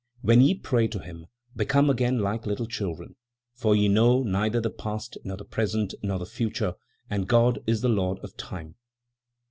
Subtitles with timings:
[0.21, 3.17] "When ye pray to him, become again like little children,
[3.53, 6.73] for ye know neither the past, nor the present, nor the future,
[7.07, 8.77] and God is the Lord of Time."